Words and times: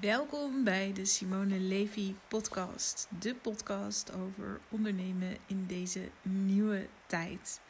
Welkom 0.00 0.64
bij 0.64 0.92
de 0.92 1.04
Simone 1.04 1.58
Levy 1.58 2.14
podcast. 2.28 3.08
De 3.18 3.34
podcast 3.34 4.12
over 4.12 4.60
ondernemen 4.68 5.36
in 5.46 5.66
deze 5.66 6.08
nieuwe 6.22 6.86
tijd. 7.06 7.60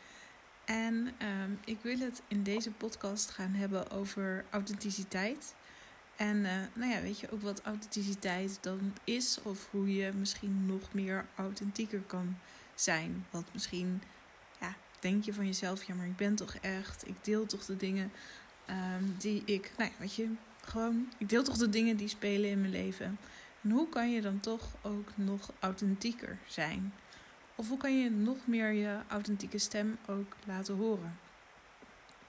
En 0.64 1.14
ehm, 1.18 1.50
ik 1.64 1.78
wil 1.82 1.98
het 1.98 2.22
in 2.28 2.42
deze 2.42 2.70
podcast 2.70 3.30
gaan 3.30 3.52
hebben 3.52 3.90
over 3.90 4.44
authenticiteit. 4.50 5.54
En 6.16 6.36
uh, 6.36 6.52
nou 6.72 6.92
ja, 6.92 7.00
weet 7.00 7.20
je 7.20 7.30
ook 7.30 7.42
wat 7.42 7.62
authenticiteit 7.62 8.58
dan 8.60 8.92
is? 9.04 9.38
Of 9.42 9.68
hoe 9.70 9.94
je 9.94 10.12
misschien 10.12 10.66
nog 10.66 10.92
meer 10.92 11.26
authentieker 11.36 12.00
kan 12.06 12.38
zijn. 12.74 13.26
Want 13.30 13.52
misschien 13.52 14.02
ja, 14.60 14.74
denk 15.00 15.24
je 15.24 15.34
van 15.34 15.46
jezelf, 15.46 15.82
ja 15.82 15.94
maar 15.94 16.06
ik 16.06 16.16
ben 16.16 16.34
toch 16.34 16.54
echt. 16.54 17.08
Ik 17.08 17.24
deel 17.24 17.46
toch 17.46 17.64
de 17.64 17.76
dingen 17.76 18.12
um, 18.70 19.14
die 19.18 19.42
ik, 19.44 19.72
nou 19.76 19.90
ja, 19.90 19.96
weet 19.98 20.14
je, 20.14 20.28
gewoon, 20.68 21.08
ik 21.18 21.28
deel 21.28 21.42
toch 21.42 21.56
de 21.56 21.68
dingen 21.68 21.96
die 21.96 22.08
spelen 22.08 22.50
in 22.50 22.60
mijn 22.60 22.72
leven. 22.72 23.18
En 23.62 23.70
hoe 23.70 23.88
kan 23.88 24.10
je 24.10 24.20
dan 24.20 24.40
toch 24.40 24.62
ook 24.82 25.08
nog 25.14 25.52
authentieker 25.58 26.38
zijn? 26.46 26.92
Of 27.54 27.68
hoe 27.68 27.78
kan 27.78 27.98
je 27.98 28.10
nog 28.10 28.36
meer 28.44 28.72
je 28.72 28.98
authentieke 29.08 29.58
stem 29.58 29.98
ook 30.06 30.36
laten 30.46 30.74
horen? 30.74 31.18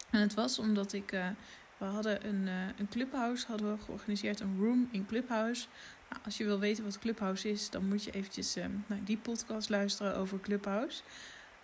En 0.09 0.21
het 0.21 0.33
was 0.33 0.59
omdat 0.59 0.93
ik, 0.93 1.11
uh, 1.11 1.27
we 1.77 1.85
hadden 1.85 2.27
een, 2.27 2.47
uh, 2.47 2.53
een 2.77 2.89
clubhouse 2.89 3.47
hadden 3.47 3.77
we 3.77 3.83
georganiseerd, 3.83 4.39
een 4.39 4.57
room 4.59 4.87
in 4.91 5.05
Clubhouse. 5.05 5.67
Nou, 6.09 6.21
als 6.25 6.37
je 6.37 6.45
wil 6.45 6.59
weten 6.59 6.83
wat 6.83 6.99
Clubhouse 6.99 7.49
is, 7.49 7.69
dan 7.69 7.87
moet 7.87 8.03
je 8.03 8.11
eventjes 8.11 8.57
uh, 8.57 8.65
naar 8.85 9.03
die 9.03 9.17
podcast 9.17 9.69
luisteren 9.69 10.15
over 10.15 10.39
Clubhouse. 10.39 11.01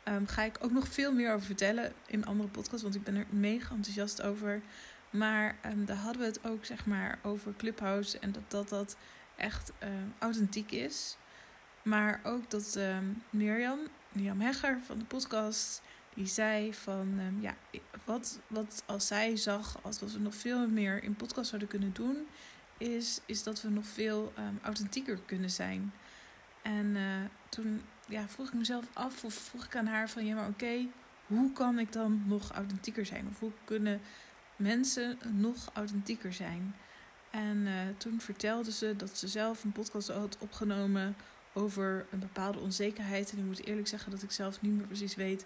Um, 0.08 0.28
ga 0.28 0.44
ik 0.44 0.58
ook 0.62 0.72
nog 0.72 0.88
veel 0.88 1.14
meer 1.14 1.34
over 1.34 1.46
vertellen 1.46 1.94
in 2.06 2.26
andere 2.26 2.50
podcasts, 2.50 2.84
want 2.84 2.96
ik 2.96 3.04
ben 3.04 3.16
er 3.16 3.26
mega 3.30 3.74
enthousiast 3.74 4.22
over. 4.22 4.62
Maar 5.10 5.58
um, 5.66 5.86
daar 5.86 5.98
hadden 5.98 6.22
we 6.22 6.28
het 6.28 6.46
ook 6.46 6.66
zeg 6.66 6.86
maar 6.86 7.20
over 7.24 7.54
Clubhouse 7.58 8.20
en 8.20 8.32
dat 8.32 8.44
dat, 8.48 8.70
dat 8.70 8.98
echt 9.36 9.72
um, 9.84 10.14
authentiek 10.20 10.72
is. 10.72 11.18
Maar 11.84 12.20
ook 12.24 12.50
dat 12.50 12.76
um, 12.78 13.24
Mirjam, 13.30 13.80
Mirjam 14.12 14.42
Hegger 14.42 14.80
van 14.86 15.00
de 15.00 15.06
podcast, 15.06 15.82
die 16.14 16.26
zei 16.28 16.74
van 16.74 17.20
ja, 17.40 17.56
wat, 18.06 18.40
wat 18.48 18.84
als 18.86 19.08
zij 19.08 19.36
zag, 19.36 19.84
als 19.84 20.00
we 20.00 20.20
nog 20.20 20.36
veel 20.36 20.68
meer 20.68 21.04
in 21.04 21.16
podcast 21.16 21.50
zouden 21.50 21.70
kunnen 21.70 21.94
doen, 21.94 22.28
is, 22.78 23.22
is 23.26 23.44
dat 23.44 23.62
we 23.62 23.70
nog 23.70 23.86
veel 23.86 24.34
authentieker 24.62 25.20
kunnen 25.26 25.50
zijn. 25.50 25.94
En 26.62 26.86
uh, 26.86 27.02
toen 27.50 27.82
ja, 28.08 28.28
vroeg 28.28 28.48
ik 28.48 28.54
mezelf 28.54 28.86
af, 28.94 29.24
of 29.24 29.34
vroeg 29.34 29.66
ik 29.66 29.76
aan 29.76 29.88
haar 29.88 30.10
van 30.10 30.26
ja, 30.26 30.36
maar 30.36 30.48
oké, 30.48 30.88
hoe 31.28 31.52
kan 31.52 31.80
ik 31.80 31.92
dan 31.92 32.24
nog 32.26 32.52
authentieker 32.52 33.06
zijn? 33.06 33.28
Of 33.28 33.40
hoe 33.40 33.52
kunnen 33.64 34.02
mensen 34.56 35.18
nog 35.34 35.70
authentieker 35.74 36.34
zijn. 36.34 36.76
En 37.30 37.58
uh, 37.58 37.74
toen 37.98 38.22
vertelde 38.22 38.72
ze 38.72 38.96
dat 38.96 39.18
ze 39.18 39.28
zelf 39.28 39.64
een 39.64 39.72
podcast 39.72 40.10
had 40.10 40.38
opgenomen 40.40 41.16
over 41.54 42.06
een 42.12 42.20
bepaalde 42.20 42.60
onzekerheid. 42.60 43.32
En 43.32 43.38
ik 43.38 43.44
moet 43.44 43.66
eerlijk 43.66 43.88
zeggen 43.88 44.12
dat 44.12 44.24
ik 44.24 44.32
zelf 44.32 44.62
niet 44.62 44.74
meer 44.78 44.86
precies 44.86 45.16
weet 45.16 45.46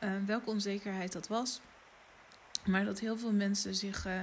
uh, 0.00 0.10
welke 0.26 0.50
onzekerheid 0.50 1.12
dat 1.12 1.28
was. 1.28 1.60
Maar 2.64 2.84
dat 2.84 3.00
heel 3.00 3.18
veel 3.18 3.32
mensen 3.32 3.74
zich 3.74 4.06
uh, 4.06 4.20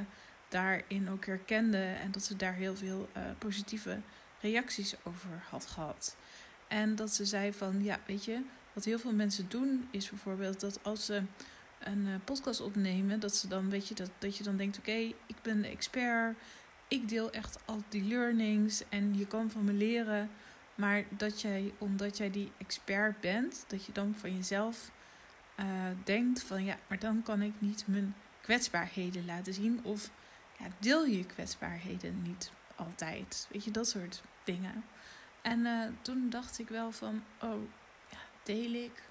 daarin 0.47 1.09
ook 1.09 1.25
herkenden 1.25 1.99
en 1.99 2.11
dat 2.11 2.23
ze 2.23 2.35
daar 2.35 2.53
heel 2.53 2.75
veel 2.75 3.09
positieve 3.37 3.99
reacties 4.41 4.95
over 5.03 5.43
had 5.49 5.65
gehad. 5.65 6.15
En 6.67 6.95
dat 6.95 7.13
ze 7.13 7.25
zei 7.25 7.53
van 7.53 7.83
ja, 7.83 7.99
weet 8.05 8.25
je, 8.25 8.41
wat 8.73 8.83
heel 8.83 8.99
veel 8.99 9.13
mensen 9.13 9.49
doen 9.49 9.87
is 9.91 10.09
bijvoorbeeld 10.09 10.59
dat 10.59 10.79
als 10.83 11.05
ze 11.05 11.21
een 11.85 12.05
uh, 12.05 12.15
podcast 12.23 12.61
opnemen, 12.61 13.19
dat 13.19 13.35
ze 13.35 13.47
dan 13.47 13.69
weet 13.69 13.87
je 13.87 13.95
dat, 13.95 14.09
dat 14.17 14.37
je 14.37 14.43
dan 14.43 14.57
denkt: 14.57 14.77
oké, 14.77 14.91
ik 15.25 15.41
ben 15.41 15.61
de 15.61 15.67
expert, 15.67 16.37
ik 16.87 17.09
deel 17.09 17.31
echt 17.31 17.57
al 17.65 17.83
die 17.89 18.03
learnings 18.03 18.83
en 18.89 19.17
je 19.17 19.27
kan 19.27 19.51
van 19.51 19.63
me 19.63 19.73
leren. 19.73 20.29
Maar 20.75 21.03
dat 21.09 21.41
jij, 21.41 21.73
omdat 21.77 22.17
jij 22.17 22.31
die 22.31 22.51
expert 22.57 23.19
bent, 23.19 23.65
dat 23.67 23.85
je 23.85 23.91
dan 23.91 24.15
van 24.15 24.35
jezelf 24.35 24.91
uh, 25.59 25.65
denkt: 26.03 26.43
van 26.43 26.63
ja, 26.63 26.77
maar 26.87 26.99
dan 26.99 27.23
kan 27.23 27.41
ik 27.41 27.53
niet 27.59 27.87
mijn 27.87 28.15
kwetsbaarheden 28.41 29.25
laten 29.25 29.53
zien. 29.53 29.79
Of 29.83 30.09
ja, 30.59 30.65
deel 30.79 31.05
je 31.05 31.25
kwetsbaarheden 31.25 32.21
niet 32.21 32.51
altijd. 32.75 33.47
Weet 33.51 33.63
je, 33.63 33.71
dat 33.71 33.87
soort 33.87 34.23
dingen. 34.43 34.83
En 35.41 35.59
uh, 35.59 35.87
toen 36.01 36.29
dacht 36.29 36.59
ik 36.59 36.69
wel 36.69 36.91
van: 36.91 37.23
oh, 37.41 37.61
ja, 38.09 38.17
deel 38.43 38.73
ik 38.73 39.03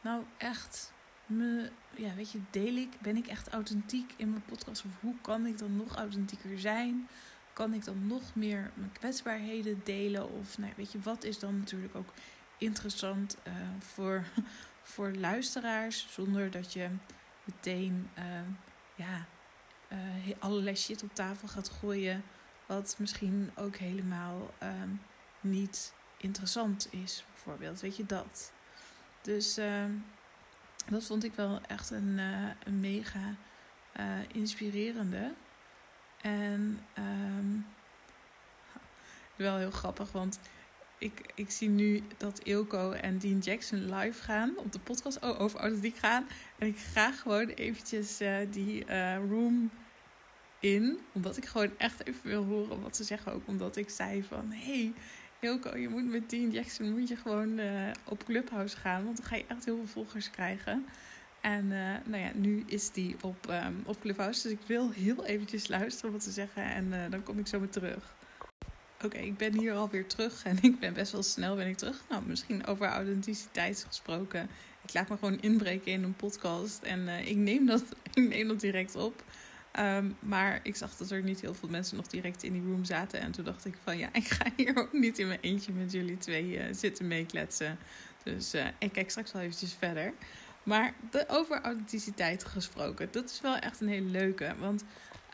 nou 0.00 0.24
echt 0.36 0.92
me, 1.26 1.70
ja, 1.96 2.14
weet 2.14 2.30
je, 2.30 2.40
deel 2.50 2.76
ik, 2.76 3.00
ben 3.00 3.16
ik 3.16 3.26
echt 3.26 3.48
authentiek 3.48 4.14
in 4.16 4.30
mijn 4.30 4.44
podcast? 4.44 4.84
Of 4.84 4.90
hoe 5.00 5.14
kan 5.20 5.46
ik 5.46 5.58
dan 5.58 5.76
nog 5.76 5.96
authentieker 5.96 6.58
zijn? 6.58 7.08
Kan 7.52 7.74
ik 7.74 7.84
dan 7.84 8.06
nog 8.06 8.34
meer 8.34 8.70
mijn 8.74 8.92
kwetsbaarheden 8.92 9.80
delen? 9.84 10.30
Of 10.30 10.58
nou, 10.58 10.72
weet 10.76 10.92
je, 10.92 11.00
wat 11.00 11.24
is 11.24 11.38
dan 11.38 11.58
natuurlijk 11.58 11.94
ook 11.94 12.12
interessant 12.58 13.36
uh, 13.46 13.52
voor, 13.78 14.24
voor 14.92 15.12
luisteraars, 15.14 16.06
zonder 16.10 16.50
dat 16.50 16.72
je 16.72 16.88
meteen 17.44 18.10
uh, 18.18 18.24
ja, 18.94 19.26
uh, 19.92 20.34
allerlei 20.38 20.76
shit 20.76 21.02
op 21.02 21.14
tafel 21.14 21.48
gaat 21.48 21.68
gooien, 21.68 22.24
wat 22.66 22.96
misschien 22.98 23.50
ook 23.54 23.76
helemaal 23.76 24.54
ehm, 24.58 24.90
niet 25.40 25.94
interessant 26.16 26.88
is, 26.90 27.24
bijvoorbeeld. 27.32 27.80
Weet 27.80 27.96
je 27.96 28.06
dat? 28.06 28.52
Dus 29.22 29.56
ehm, 29.56 29.90
dat 30.90 31.04
vond 31.04 31.24
ik 31.24 31.32
wel 31.34 31.60
echt 31.66 31.90
een, 31.90 32.18
uh, 32.18 32.50
een 32.64 32.80
mega 32.80 33.34
uh, 34.00 34.04
inspirerende. 34.32 35.32
En 36.20 36.80
um, 36.98 37.66
wel 39.36 39.56
heel 39.56 39.70
grappig, 39.70 40.12
want 40.12 40.40
ik, 40.98 41.32
ik 41.34 41.50
zie 41.50 41.68
nu 41.68 42.02
dat 42.16 42.38
Ilko 42.38 42.92
en 42.92 43.18
Dean 43.18 43.38
Jackson 43.38 43.94
live 43.94 44.22
gaan 44.22 44.52
op 44.56 44.72
de 44.72 44.78
podcast 44.78 45.20
oh, 45.20 45.40
over 45.40 45.60
authentiek 45.60 45.96
gaan. 45.96 46.26
En 46.58 46.66
ik 46.66 46.76
ga 46.76 47.12
gewoon 47.12 47.48
eventjes 47.48 48.20
uh, 48.20 48.36
die 48.50 48.84
room 49.16 49.70
in, 50.60 50.98
omdat 51.12 51.36
ik 51.36 51.44
gewoon 51.44 51.78
echt 51.78 52.06
even 52.06 52.28
wil 52.28 52.44
horen 52.44 52.82
wat 52.82 52.96
ze 52.96 53.04
zeggen. 53.04 53.32
Ook 53.32 53.46
omdat 53.46 53.76
ik 53.76 53.90
zei 53.90 54.22
van, 54.22 54.52
hey, 54.52 54.92
Je 55.52 55.88
moet 55.90 56.10
met 56.10 56.30
Dean 56.30 56.50
Jackson 56.50 56.90
moet 56.90 57.08
je 57.08 57.16
gewoon 57.16 57.58
uh, 57.58 57.90
op 58.04 58.24
Clubhouse 58.24 58.76
gaan. 58.76 59.04
Want 59.04 59.16
dan 59.16 59.26
ga 59.26 59.36
je 59.36 59.44
echt 59.48 59.64
heel 59.64 59.76
veel 59.76 59.86
volgers 59.86 60.30
krijgen. 60.30 60.86
En 61.40 61.64
uh, 61.64 61.94
nou 62.04 62.22
ja, 62.22 62.30
nu 62.34 62.62
is 62.66 62.90
die 62.90 63.16
op, 63.20 63.46
um, 63.50 63.82
op 63.86 64.00
Clubhouse. 64.00 64.42
Dus 64.42 64.52
ik 64.52 64.66
wil 64.66 64.90
heel 64.90 65.24
eventjes 65.24 65.68
luisteren 65.68 66.12
wat 66.12 66.22
ze 66.22 66.30
zeggen. 66.30 66.62
En 66.62 66.86
uh, 66.86 66.98
dan 67.10 67.22
kom 67.22 67.38
ik 67.38 67.46
zo 67.46 67.58
weer 67.58 67.68
terug. 67.68 68.14
Oké, 69.04 69.18
ik 69.18 69.36
ben 69.36 69.58
hier 69.58 69.74
alweer 69.74 70.06
terug. 70.06 70.44
En 70.44 70.58
ik 70.70 70.78
ben 70.78 70.94
best 70.94 71.12
wel 71.12 71.22
snel 71.22 71.56
ben 71.56 71.66
ik 71.66 71.76
terug. 71.76 72.04
Nou, 72.08 72.22
misschien 72.26 72.66
over 72.66 72.86
authenticiteit 72.86 73.84
gesproken. 73.88 74.48
Ik 74.82 74.94
laat 74.94 75.08
me 75.08 75.16
gewoon 75.16 75.40
inbreken 75.40 75.92
in 75.92 76.02
een 76.02 76.16
podcast. 76.16 76.82
En 76.82 77.08
ik, 77.08 77.36
neem 77.36 77.66
dat, 77.66 77.84
ik 78.14 78.28
neem 78.28 78.48
dat 78.48 78.60
direct 78.60 78.96
op. 78.96 79.22
Um, 79.78 80.16
maar 80.20 80.60
ik 80.62 80.76
zag 80.76 80.96
dat 80.96 81.10
er 81.10 81.22
niet 81.22 81.40
heel 81.40 81.54
veel 81.54 81.68
mensen 81.68 81.96
nog 81.96 82.06
direct 82.06 82.42
in 82.42 82.52
die 82.52 82.62
room 82.62 82.84
zaten. 82.84 83.20
En 83.20 83.30
toen 83.30 83.44
dacht 83.44 83.64
ik 83.64 83.74
van 83.82 83.98
ja, 83.98 84.08
ik 84.22 84.28
ga 84.28 84.46
hier 84.56 84.76
ook 84.76 84.92
niet 84.92 85.18
in 85.18 85.26
mijn 85.26 85.40
eentje 85.40 85.72
met 85.72 85.92
jullie 85.92 86.18
twee 86.18 86.58
uh, 86.58 86.64
zitten 86.70 87.08
meekletsen. 87.08 87.78
Dus 88.22 88.54
uh, 88.54 88.66
ik 88.78 88.92
kijk 88.92 89.10
straks 89.10 89.32
wel 89.32 89.42
eventjes 89.42 89.72
verder. 89.72 90.12
Maar 90.62 90.94
de, 91.10 91.24
over 91.28 91.60
authenticiteit 91.60 92.44
gesproken, 92.44 93.08
dat 93.10 93.30
is 93.30 93.40
wel 93.40 93.56
echt 93.56 93.80
een 93.80 93.88
hele 93.88 94.10
leuke. 94.10 94.54
Want 94.58 94.84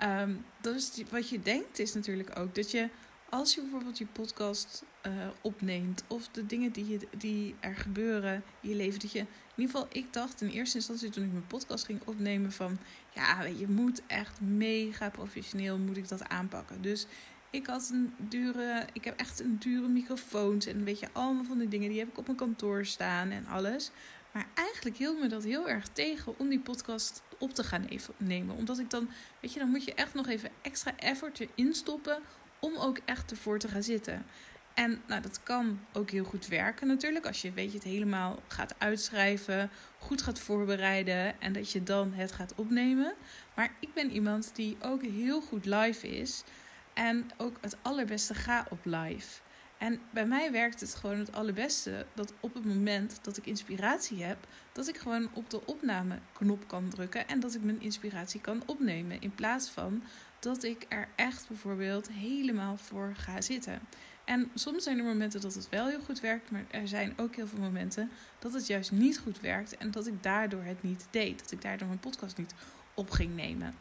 um, 0.02 0.44
dat 0.60 0.74
is 0.74 1.02
wat 1.10 1.28
je 1.28 1.40
denkt 1.40 1.78
is 1.78 1.94
natuurlijk 1.94 2.38
ook 2.38 2.54
dat 2.54 2.70
je 2.70 2.88
als 3.28 3.54
je 3.54 3.60
bijvoorbeeld 3.60 3.98
je 3.98 4.06
podcast 4.06 4.84
uh, 5.06 5.12
opneemt 5.40 6.04
of 6.06 6.28
de 6.28 6.46
dingen 6.46 6.72
die, 6.72 6.88
je, 6.88 6.98
die 7.18 7.54
er 7.60 7.76
gebeuren 7.76 8.42
in 8.60 8.68
je 8.68 8.74
leven, 8.74 9.00
dat 9.00 9.12
je 9.12 9.24
in 9.60 9.66
ieder 9.66 9.80
geval, 9.80 10.02
ik 10.02 10.12
dacht 10.12 10.40
in 10.40 10.48
eerste 10.48 10.76
instantie 10.76 11.10
toen 11.10 11.24
ik 11.24 11.32
mijn 11.32 11.46
podcast 11.46 11.84
ging 11.84 12.00
opnemen 12.04 12.52
van, 12.52 12.78
ja, 13.14 13.42
je 13.42 13.68
moet 13.68 14.02
echt 14.06 14.40
mega 14.40 15.10
professioneel 15.10 15.78
moet 15.78 15.96
ik 15.96 16.08
dat 16.08 16.28
aanpakken. 16.28 16.82
Dus 16.82 17.06
ik 17.50 17.66
had 17.66 17.90
een 17.92 18.14
dure, 18.16 18.86
ik 18.92 19.04
heb 19.04 19.18
echt 19.18 19.40
een 19.40 19.58
dure 19.58 19.88
microfoons 19.88 20.66
en 20.66 20.84
weet 20.84 21.00
je, 21.00 21.08
allemaal 21.12 21.44
van 21.44 21.58
die 21.58 21.68
dingen, 21.68 21.88
die 21.88 21.98
heb 21.98 22.08
ik 22.08 22.18
op 22.18 22.26
mijn 22.26 22.38
kantoor 22.38 22.86
staan 22.86 23.30
en 23.30 23.46
alles. 23.46 23.90
Maar 24.32 24.46
eigenlijk 24.54 24.96
hield 24.96 25.20
me 25.20 25.26
dat 25.26 25.44
heel 25.44 25.68
erg 25.68 25.88
tegen 25.88 26.38
om 26.38 26.48
die 26.48 26.60
podcast 26.60 27.22
op 27.38 27.54
te 27.54 27.64
gaan 27.64 27.86
nemen. 28.16 28.56
Omdat 28.56 28.78
ik 28.78 28.90
dan, 28.90 29.08
weet 29.40 29.52
je, 29.52 29.58
dan 29.58 29.70
moet 29.70 29.84
je 29.84 29.94
echt 29.94 30.14
nog 30.14 30.28
even 30.28 30.50
extra 30.62 30.96
effort 30.96 31.40
erin 31.40 31.74
stoppen 31.74 32.18
om 32.60 32.76
ook 32.76 32.98
echt 33.04 33.30
ervoor 33.30 33.58
te 33.58 33.68
gaan 33.68 33.82
zitten. 33.82 34.24
En 34.80 35.02
nou, 35.06 35.22
dat 35.22 35.42
kan 35.42 35.80
ook 35.92 36.10
heel 36.10 36.24
goed 36.24 36.46
werken 36.46 36.86
natuurlijk. 36.86 37.26
Als 37.26 37.42
je 37.42 37.52
weet 37.52 37.70
je 37.70 37.78
het 37.78 37.86
helemaal 37.86 38.38
gaat 38.48 38.74
uitschrijven, 38.78 39.70
goed 39.98 40.22
gaat 40.22 40.38
voorbereiden 40.38 41.40
en 41.40 41.52
dat 41.52 41.72
je 41.72 41.82
dan 41.82 42.12
het 42.12 42.32
gaat 42.32 42.54
opnemen. 42.54 43.14
Maar 43.54 43.72
ik 43.80 43.94
ben 43.94 44.10
iemand 44.10 44.50
die 44.54 44.76
ook 44.80 45.02
heel 45.02 45.40
goed 45.40 45.64
live 45.64 46.08
is. 46.08 46.44
En 46.94 47.26
ook 47.36 47.56
het 47.60 47.76
allerbeste 47.82 48.34
ga 48.34 48.66
op 48.70 48.78
live. 48.84 49.40
En 49.78 50.00
bij 50.10 50.26
mij 50.26 50.52
werkt 50.52 50.80
het 50.80 50.94
gewoon 50.94 51.18
het 51.18 51.32
allerbeste 51.32 52.06
dat 52.14 52.32
op 52.40 52.54
het 52.54 52.64
moment 52.64 53.18
dat 53.22 53.36
ik 53.36 53.46
inspiratie 53.46 54.22
heb, 54.22 54.46
dat 54.72 54.88
ik 54.88 54.98
gewoon 54.98 55.28
op 55.32 55.50
de 55.50 55.66
opnameknop 55.66 56.68
kan 56.68 56.88
drukken 56.88 57.28
en 57.28 57.40
dat 57.40 57.54
ik 57.54 57.62
mijn 57.62 57.80
inspiratie 57.80 58.40
kan 58.40 58.62
opnemen. 58.66 59.20
In 59.20 59.34
plaats 59.34 59.70
van 59.70 60.02
dat 60.38 60.62
ik 60.64 60.86
er 60.88 61.08
echt 61.16 61.48
bijvoorbeeld 61.48 62.10
helemaal 62.10 62.76
voor 62.76 63.12
ga 63.16 63.40
zitten. 63.40 63.80
En 64.30 64.50
soms 64.54 64.84
zijn 64.84 64.98
er 64.98 65.04
momenten 65.04 65.40
dat 65.40 65.54
het 65.54 65.68
wel 65.68 65.86
heel 65.86 66.00
goed 66.00 66.20
werkt, 66.20 66.50
maar 66.50 66.64
er 66.70 66.88
zijn 66.88 67.12
ook 67.16 67.34
heel 67.34 67.46
veel 67.46 67.58
momenten 67.58 68.10
dat 68.38 68.52
het 68.52 68.66
juist 68.66 68.92
niet 68.92 69.18
goed 69.18 69.40
werkt 69.40 69.76
en 69.76 69.90
dat 69.90 70.06
ik 70.06 70.22
daardoor 70.22 70.62
het 70.62 70.82
niet 70.82 71.06
deed. 71.10 71.38
Dat 71.38 71.50
ik 71.50 71.62
daardoor 71.62 71.86
mijn 71.86 72.00
podcast 72.00 72.36
niet 72.36 72.54
op 72.94 73.10
ging 73.10 73.36
nemen. 73.36 73.74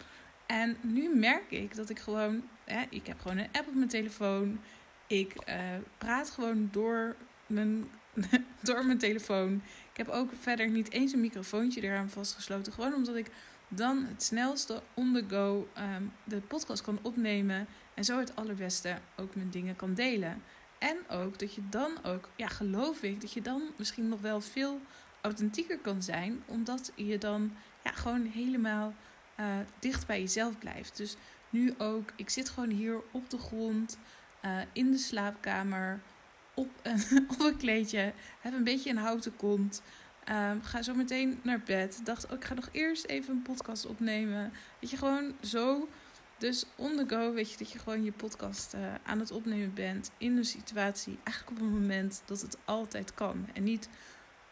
En 0.45 0.77
nu 0.81 1.15
merk 1.15 1.51
ik 1.51 1.75
dat 1.75 1.89
ik 1.89 1.99
gewoon, 1.99 2.43
hè, 2.63 2.83
ik 2.89 3.07
heb 3.07 3.19
gewoon 3.19 3.37
een 3.37 3.49
app 3.51 3.67
op 3.67 3.75
mijn 3.75 3.89
telefoon. 3.89 4.59
Ik 5.07 5.33
uh, 5.49 5.55
praat 5.97 6.29
gewoon 6.29 6.69
door 6.71 7.15
mijn, 7.47 7.89
door 8.61 8.85
mijn 8.85 8.97
telefoon. 8.97 9.61
Ik 9.91 9.97
heb 9.97 10.07
ook 10.07 10.29
verder 10.39 10.69
niet 10.69 10.91
eens 10.91 11.13
een 11.13 11.21
microfoontje 11.21 11.81
eraan 11.81 12.09
vastgesloten. 12.09 12.73
Gewoon 12.73 12.93
omdat 12.93 13.15
ik 13.15 13.31
dan 13.67 14.05
het 14.05 14.23
snelste 14.23 14.81
on 14.93 15.13
the 15.13 15.23
go 15.27 15.67
um, 15.97 16.11
de 16.23 16.41
podcast 16.41 16.81
kan 16.81 16.99
opnemen. 17.01 17.67
En 17.99 18.05
zo 18.05 18.19
het 18.19 18.35
allerbeste 18.35 18.97
ook 19.15 19.35
mijn 19.35 19.49
dingen 19.49 19.75
kan 19.75 19.93
delen. 19.93 20.43
En 20.77 20.97
ook 21.09 21.39
dat 21.39 21.53
je 21.53 21.61
dan 21.69 22.03
ook, 22.03 22.29
ja, 22.35 22.47
geloof 22.47 23.03
ik, 23.03 23.21
dat 23.21 23.33
je 23.33 23.41
dan 23.41 23.61
misschien 23.77 24.07
nog 24.07 24.21
wel 24.21 24.41
veel 24.41 24.81
authentieker 25.21 25.79
kan 25.79 26.03
zijn. 26.03 26.43
Omdat 26.45 26.91
je 26.95 27.17
dan 27.17 27.51
ja, 27.83 27.91
gewoon 27.91 28.25
helemaal 28.25 28.93
uh, 29.39 29.45
dicht 29.79 30.07
bij 30.07 30.19
jezelf 30.19 30.57
blijft. 30.57 30.97
Dus 30.97 31.15
nu 31.49 31.73
ook, 31.77 32.11
ik 32.15 32.29
zit 32.29 32.49
gewoon 32.49 32.69
hier 32.69 33.01
op 33.11 33.29
de 33.29 33.37
grond, 33.37 33.97
uh, 34.45 34.57
in 34.73 34.91
de 34.91 34.97
slaapkamer, 34.97 35.99
op 36.53 36.69
een, 36.81 37.01
op 37.31 37.39
een 37.39 37.57
kleedje, 37.57 38.13
heb 38.39 38.53
een 38.53 38.63
beetje 38.63 38.89
een 38.89 38.97
houten 38.97 39.35
kont. 39.35 39.81
Um, 40.29 40.61
ga 40.61 40.81
zo 40.81 40.93
meteen 40.93 41.39
naar 41.43 41.61
bed. 41.65 41.99
Dacht, 42.03 42.25
oh, 42.25 42.31
ik 42.31 42.43
ga 42.43 42.53
nog 42.53 42.69
eerst 42.71 43.05
even 43.05 43.33
een 43.33 43.41
podcast 43.41 43.85
opnemen. 43.85 44.53
Weet 44.79 44.89
je, 44.89 44.97
gewoon 44.97 45.33
zo. 45.41 45.87
Dus 46.39 46.65
on 46.75 46.95
the 46.95 47.15
go, 47.15 47.33
weet 47.33 47.51
je, 47.51 47.57
dat 47.57 47.71
je 47.71 47.79
gewoon 47.79 48.03
je 48.03 48.11
podcast 48.11 48.73
uh, 48.73 48.81
aan 49.03 49.19
het 49.19 49.31
opnemen 49.31 49.73
bent 49.73 50.11
in 50.17 50.37
een 50.37 50.45
situatie. 50.45 51.17
Eigenlijk 51.23 51.57
op 51.57 51.65
een 51.65 51.73
moment 51.73 52.21
dat 52.25 52.41
het 52.41 52.57
altijd 52.65 53.13
kan. 53.13 53.47
En 53.53 53.63
niet 53.63 53.89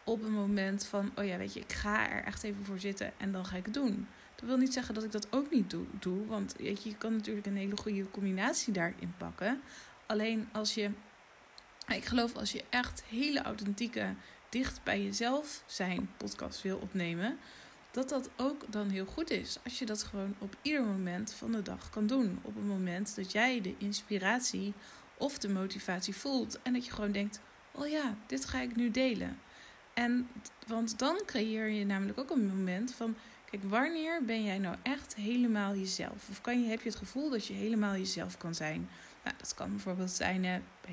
op 0.04 0.22
een 0.22 0.32
moment 0.32 0.86
van, 0.86 1.10
oh 1.16 1.24
ja, 1.24 1.36
weet 1.36 1.54
je, 1.54 1.60
ik 1.60 1.72
ga 1.72 2.10
er 2.10 2.24
echt 2.24 2.42
even 2.42 2.64
voor 2.64 2.78
zitten 2.78 3.12
en 3.16 3.32
dan 3.32 3.44
ga 3.44 3.56
ik 3.56 3.64
het 3.64 3.74
doen. 3.74 4.06
Dat 4.34 4.48
wil 4.48 4.56
niet 4.56 4.72
zeggen 4.72 4.94
dat 4.94 5.04
ik 5.04 5.12
dat 5.12 5.32
ook 5.32 5.50
niet 5.50 5.70
doe, 5.70 5.84
doe 5.98 6.26
want 6.26 6.54
weet 6.58 6.82
je, 6.82 6.88
je 6.88 6.96
kan 6.96 7.12
natuurlijk 7.12 7.46
een 7.46 7.56
hele 7.56 7.76
goede 7.76 8.10
combinatie 8.10 8.72
daarin 8.72 9.14
pakken. 9.16 9.60
Alleen 10.06 10.48
als 10.52 10.74
je, 10.74 10.90
ik 11.94 12.04
geloof 12.04 12.36
als 12.36 12.52
je 12.52 12.64
echt 12.70 13.02
hele 13.08 13.42
authentieke, 13.42 14.14
dicht 14.48 14.80
bij 14.84 15.02
jezelf 15.02 15.62
zijn 15.66 16.10
podcast 16.16 16.62
wil 16.62 16.78
opnemen, 16.78 17.38
dat 17.90 18.08
dat 18.08 18.30
ook 18.36 18.72
dan 18.72 18.88
heel 18.88 19.06
goed 19.06 19.30
is. 19.30 19.58
Als 19.64 19.78
je 19.78 19.86
dat 19.86 20.02
gewoon 20.02 20.34
op 20.38 20.56
ieder 20.62 20.82
moment 20.82 21.32
van 21.32 21.52
de 21.52 21.62
dag 21.62 21.90
kan 21.90 22.06
doen. 22.06 22.38
Op 22.42 22.54
het 22.54 22.66
moment 22.66 23.16
dat 23.16 23.32
jij 23.32 23.60
de 23.60 23.74
inspiratie 23.78 24.74
of 25.16 25.38
de 25.38 25.48
motivatie 25.48 26.16
voelt 26.16 26.62
en 26.62 26.72
dat 26.72 26.86
je 26.86 26.92
gewoon 26.92 27.12
denkt: 27.12 27.40
oh 27.72 27.88
ja, 27.88 28.14
dit 28.26 28.44
ga 28.44 28.60
ik 28.60 28.76
nu 28.76 28.90
delen. 28.90 29.38
En 29.94 30.28
want 30.66 30.98
dan 30.98 31.20
creëer 31.26 31.68
je 31.68 31.84
namelijk 31.84 32.18
ook 32.18 32.30
een 32.30 32.46
moment 32.46 32.94
van 32.94 33.16
Kijk, 33.50 33.62
wanneer 33.64 34.24
ben 34.24 34.44
jij 34.44 34.58
nou 34.58 34.76
echt 34.82 35.14
helemaal 35.14 35.74
jezelf? 35.74 36.28
Of 36.30 36.40
kan 36.40 36.62
je, 36.62 36.68
heb 36.68 36.82
je 36.82 36.88
het 36.88 36.98
gevoel 36.98 37.30
dat 37.30 37.46
je 37.46 37.52
helemaal 37.52 37.92
jezelf 37.92 38.36
kan 38.36 38.54
zijn? 38.54 38.88
Nou, 39.24 39.36
dat 39.36 39.54
kan 39.54 39.70
bijvoorbeeld 39.70 40.10
zijn 40.10 40.40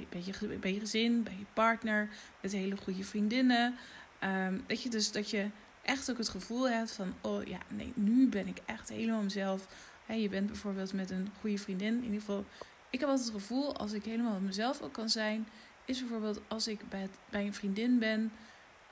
bij, 0.09 0.23
je, 0.23 0.33
gezin, 0.79 1.23
bij 1.23 1.35
je 1.39 1.45
partner, 1.53 2.09
met 2.41 2.51
hele 2.51 2.77
goede 2.77 3.03
vriendinnen. 3.03 3.75
Um, 4.23 4.63
weet 4.67 4.83
je, 4.83 4.89
dus 4.89 5.11
dat 5.11 5.29
je 5.29 5.49
echt 5.85 6.11
ook 6.11 6.17
het 6.17 6.29
gevoel 6.29 6.69
hebt 6.69 6.91
van, 6.91 7.13
oh 7.21 7.43
ja, 7.43 7.59
nee, 7.67 7.91
nu 7.95 8.29
ben 8.29 8.47
ik 8.47 8.57
echt 8.65 8.89
helemaal 8.89 9.21
mezelf. 9.21 9.67
je 10.07 10.29
bent 10.29 10.47
bijvoorbeeld 10.47 10.93
met 10.93 11.09
een 11.09 11.29
goede 11.39 11.57
vriendin. 11.57 11.97
In 11.97 12.03
ieder 12.03 12.19
geval, 12.19 12.45
ik 12.89 12.99
heb 12.99 13.09
altijd 13.09 13.27
het 13.27 13.37
gevoel, 13.37 13.75
als 13.75 13.91
ik 13.91 14.05
helemaal 14.05 14.39
mezelf 14.39 14.81
ook 14.81 14.93
kan 14.93 15.09
zijn, 15.09 15.47
is 15.85 15.99
bijvoorbeeld 15.99 16.41
als 16.47 16.67
ik 16.67 16.89
bij, 16.89 17.09
bij 17.29 17.45
een 17.45 17.53
vriendin 17.53 17.99
ben, 17.99 18.31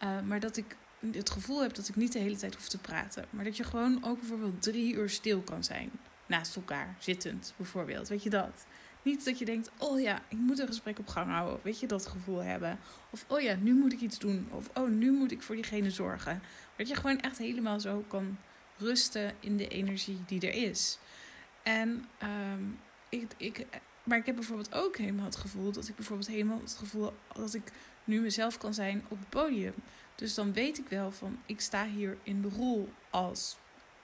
uh, 0.04 0.22
maar 0.22 0.40
dat 0.40 0.57
ik 0.57 0.75
het 1.12 1.30
gevoel 1.30 1.62
heb 1.62 1.74
dat 1.74 1.88
ik 1.88 1.95
niet 1.95 2.12
de 2.12 2.19
hele 2.19 2.36
tijd 2.36 2.56
hoef 2.56 2.68
te 2.68 2.78
praten. 2.78 3.25
Maar 3.30 3.44
dat 3.44 3.57
je 3.57 3.63
gewoon 3.63 4.04
ook 4.04 4.19
bijvoorbeeld 4.19 4.62
drie 4.62 4.94
uur 4.94 5.10
stil 5.10 5.42
kan 5.42 5.63
zijn. 5.63 5.92
Naast 6.25 6.56
elkaar, 6.56 6.96
zittend 7.00 7.54
bijvoorbeeld. 7.57 8.07
Weet 8.07 8.24
je 8.24 8.30
dat? 8.30 8.66
Niet 9.04 9.26
dat 9.26 9.40
je 9.40 9.46
denkt, 9.46 9.72
oh 9.78 10.02
ja, 10.02 10.22
ik 10.28 10.38
moet 10.38 10.60
een 10.60 10.68
gesprek 10.68 11.00
op 11.00 11.08
gang 11.08 11.32
houden. 11.32 11.60
Weet 11.64 11.80
je, 11.80 11.88
dat 11.88 12.06
gevoel 12.06 12.44
hebben. 12.44 12.80
Of, 13.10 13.26
oh 13.28 13.42
ja, 13.42 13.56
nu 13.56 13.74
moet 13.74 13.94
ik 13.94 14.00
iets 14.00 14.20
doen. 14.20 14.48
Of, 14.52 14.70
oh, 14.74 14.90
nu 14.90 15.12
moet 15.12 15.32
ik 15.32 15.42
voor 15.42 15.56
diegene 15.56 15.92
zorgen. 15.92 16.42
Dat 16.76 16.88
je 16.88 16.96
gewoon 16.96 17.20
echt 17.20 17.38
helemaal 17.38 17.80
zo 17.80 18.04
kan 18.08 18.38
rusten 18.78 19.36
in 19.40 19.58
de 19.58 19.68
energie 19.68 20.20
die 20.26 20.42
er 20.42 20.70
is. 20.70 21.00
En, 21.64 22.06
um, 22.24 22.80
ik, 23.10 23.32
ik, 23.38 23.66
maar 24.04 24.18
ik 24.18 24.26
heb 24.26 24.36
bijvoorbeeld 24.36 24.74
ook 24.74 24.98
helemaal 24.98 25.26
het 25.26 25.36
gevoel 25.36 25.72
dat 25.72 25.88
ik 25.88 25.96
bijvoorbeeld 25.96 26.30
helemaal 26.30 26.60
het 26.60 26.76
gevoel 26.76 27.14
dat 27.34 27.54
ik 27.54 27.72
nu 28.04 28.22
mezelf 28.22 28.58
kan 28.58 28.74
zijn 28.74 29.06
op 29.08 29.20
het 29.20 29.30
podium. 29.30 29.74
Dus 30.16 30.34
dan 30.34 30.54
weet 30.54 30.78
ik 30.78 30.88
wel 30.88 31.12
van, 31.12 31.40
ik 31.46 31.62
sta 31.62 31.86
hier 31.86 32.18
in 32.24 32.42
de 32.42 32.50
rol 32.50 32.90
als 33.10 33.58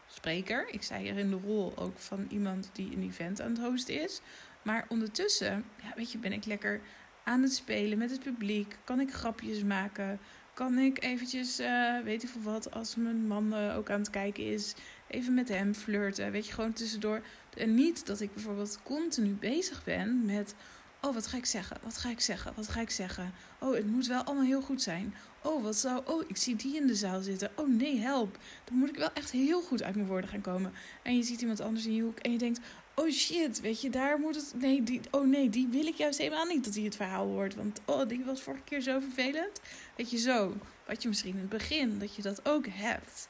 spreker. 0.08 0.70
Ik 0.70 0.84
sta 0.84 0.98
hier 0.98 1.18
in 1.18 1.30
de 1.30 1.40
rol 1.46 1.78
ook 1.78 1.98
van 1.98 2.28
iemand 2.30 2.70
die 2.74 2.96
een 2.96 3.04
event 3.04 3.42
aan 3.42 3.52
het 3.52 3.60
hosten 3.60 4.02
is. 4.04 4.22
Maar 4.62 4.86
ondertussen, 4.90 5.66
ja, 5.82 5.94
weet 5.96 6.12
je, 6.12 6.18
ben 6.18 6.34
ik 6.34 6.46
lekker 6.46 6.82
aan 7.24 7.42
het 7.42 7.54
spelen 7.54 7.98
met 7.98 8.12
het 8.12 8.24
publiek. 8.24 8.78
Kan 8.84 9.00
ik 9.00 9.14
grapjes 9.14 9.64
maken? 9.64 10.20
Kan 10.54 10.78
ik 10.78 11.04
eventjes, 11.04 11.60
uh, 11.60 12.00
weet 12.04 12.24
ik 12.24 12.30
veel 12.30 12.42
wat, 12.42 12.72
als 12.72 12.96
mijn 12.96 13.28
man 13.28 13.54
uh, 13.54 13.78
ook 13.78 13.90
aan 13.90 14.00
het 14.00 14.10
kijken 14.10 14.44
is, 14.44 14.76
even 15.08 15.34
met 15.34 15.50
hem 15.50 15.74
flirten. 15.74 16.32
Weet 16.32 16.48
je, 16.48 16.54
gewoon 16.54 16.74
tussendoor. 16.74 17.22
En 17.58 17.76
niet 17.76 18.06
dat 18.06 18.22
ik 18.22 18.34
bijvoorbeeld 18.34 18.80
continu 18.84 19.34
bezig 19.34 19.84
ben 19.84 20.26
met 20.26 20.56
Oh, 21.02 21.14
wat 21.14 21.28
ga 21.28 21.38
ik 21.38 21.46
zeggen? 21.46 21.78
Wat 21.84 21.98
ga 21.98 22.10
ik 22.10 22.20
zeggen? 22.20 22.54
Wat 22.56 22.68
ga 22.68 22.82
ik 22.82 22.90
zeggen? 22.90 23.34
Oh, 23.60 23.76
het 23.76 23.88
moet 23.88 24.08
wel 24.08 24.24
allemaal 24.24 24.46
heel 24.46 24.62
goed 24.62 24.82
zijn. 24.82 25.14
Oh, 25.42 25.64
wat 25.64 25.76
zou. 25.76 26.02
Oh, 26.06 26.24
ik 26.28 26.38
zie 26.38 26.56
die 26.56 26.76
in 26.76 26.88
de 26.88 26.96
zaal 26.96 27.22
zitten. 27.22 27.52
Oh 27.56 27.68
nee, 27.68 27.98
help. 27.98 28.38
Dan 28.64 28.78
moet 28.78 28.90
ik 28.90 28.96
wel 28.96 29.14
echt 29.14 29.32
heel 29.32 29.62
goed 29.62 29.84
uit 29.84 29.96
mijn 29.96 30.08
woorden 30.08 30.30
gaan 30.30 30.42
komen. 30.42 30.74
En 31.04 31.16
je 31.16 31.24
ziet 31.24 31.42
iemand 31.42 31.60
anders 31.60 31.86
in 31.86 31.94
je 31.94 32.02
hoek 32.02 32.20
en 32.20 32.32
je 32.32 32.38
denkt: 32.38 32.60
Oh 32.96 33.10
shit, 33.10 33.62
weet 33.62 33.82
je, 33.82 33.90
daar 33.90 34.20
moet 34.20 34.36
het. 34.36 34.54
Nee, 34.56 34.84
die, 34.84 35.02
oh 35.12 35.28
nee, 35.28 35.50
die 35.50 35.68
wil 35.68 35.86
ik 35.86 35.96
juist 35.96 36.18
helemaal 36.18 36.46
niet 36.46 36.64
dat 36.66 36.76
hij 36.76 36.84
het 36.84 36.96
verhaal 36.96 37.28
hoort. 37.28 37.56
Want 37.56 37.82
oh, 37.86 38.08
die 38.08 38.24
was 38.24 38.42
vorige 38.42 38.64
keer 38.64 38.82
zo 38.82 39.00
vervelend. 39.00 39.62
Weet 39.96 40.12
je, 40.12 40.18
zo. 40.18 40.56
Wat 40.88 41.02
je 41.02 41.08
misschien 41.08 41.34
in 41.34 41.40
het 41.40 41.50
begin, 41.50 42.00
dat 42.00 42.16
je 42.16 42.22
dat 42.22 42.46
ook 42.46 42.66
hebt. 42.70 43.28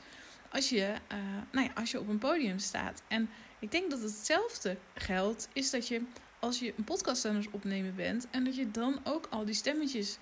Als 0.51 0.69
je, 0.69 0.93
uh, 1.11 1.17
nou 1.51 1.65
ja, 1.65 1.73
als 1.73 1.91
je 1.91 1.99
op 1.99 2.07
een 2.07 2.17
podium 2.17 2.59
staat. 2.59 3.01
En 3.07 3.29
ik 3.59 3.71
denk 3.71 3.89
dat 3.89 4.01
hetzelfde 4.01 4.77
geldt, 4.93 5.47
is 5.53 5.69
dat 5.69 5.87
je 5.87 6.01
als 6.39 6.59
je 6.59 6.73
een 6.77 6.83
podcast 6.83 7.25
aan 7.25 7.45
opnemen 7.51 7.95
bent 7.95 8.27
en 8.31 8.43
dat 8.43 8.55
je 8.55 8.71
dan 8.71 8.99
ook 9.03 9.27
al 9.29 9.45
die 9.45 9.53
stemmetjes 9.53 10.17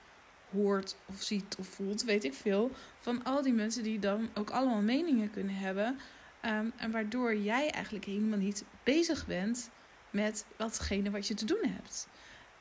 hoort 0.52 0.96
of 1.06 1.22
ziet 1.22 1.56
of 1.60 1.68
voelt, 1.68 2.04
weet 2.04 2.24
ik 2.24 2.34
veel, 2.34 2.72
van 3.00 3.24
al 3.24 3.42
die 3.42 3.54
mensen 3.54 3.84
die 3.84 4.00
dan 4.00 4.30
ook 4.34 4.50
allemaal 4.50 4.82
meningen 4.82 5.32
kunnen 5.32 5.56
hebben. 5.56 6.00
Um, 6.46 6.72
en 6.78 6.92
waardoor 6.92 7.36
jij 7.36 7.70
eigenlijk 7.70 8.06
helemaal 8.06 8.40
niet 8.40 8.64
bezig 8.84 9.26
bent 9.26 9.70
met 10.10 10.46
watgene 10.58 11.12
wat 11.12 11.28
je 11.28 11.34
te 11.34 11.46
doen 11.46 11.64
hebt. 11.64 12.08